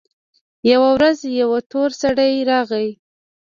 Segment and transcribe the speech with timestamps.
[0.71, 2.87] يوه ورځ يو تور سړى راغى.